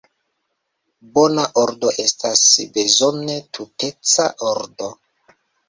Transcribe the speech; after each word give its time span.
Bona 1.17 1.43
ordo 1.65 1.91
estas 2.05 2.43
bezone 2.79 3.39
tuteca 3.61 4.29
ordo. 4.57 4.93